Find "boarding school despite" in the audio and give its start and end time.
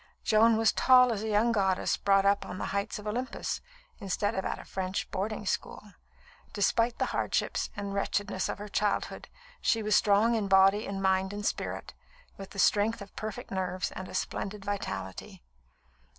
5.11-6.97